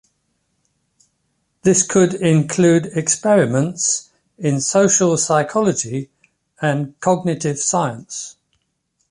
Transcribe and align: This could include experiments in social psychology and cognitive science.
This 1.61 1.83
could 1.83 2.15
include 2.15 2.87
experiments 2.97 4.09
in 4.39 4.59
social 4.59 5.15
psychology 5.15 6.09
and 6.59 6.99
cognitive 7.01 7.59
science. 7.59 8.35